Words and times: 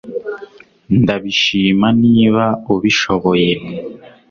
Ndabishima 1.01 1.87
niba 2.13 2.45
ubishoboye 2.73 3.51